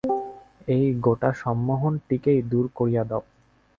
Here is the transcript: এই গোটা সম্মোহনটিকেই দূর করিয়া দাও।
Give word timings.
এই 0.67 0.85
গোটা 1.01 1.29
সম্মোহনটিকেই 1.33 2.39
দূর 2.41 2.65
করিয়া 2.75 3.03
দাও। 3.03 3.23